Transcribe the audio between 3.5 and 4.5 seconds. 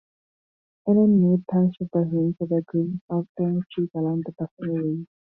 trees along the